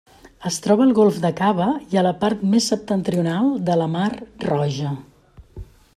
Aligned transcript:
Es 0.49 0.55
troba 0.67 0.85
al 0.85 0.93
Golf 0.99 1.19
d'Aqaba 1.25 1.67
i 1.95 2.01
a 2.01 2.03
la 2.09 2.15
part 2.23 2.41
més 2.55 2.71
septentrional 2.73 3.53
de 3.69 3.77
la 3.83 3.89
Mar 3.97 4.11
Roja. 4.49 4.99